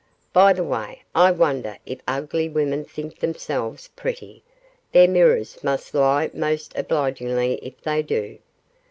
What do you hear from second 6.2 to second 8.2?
most obligingly if they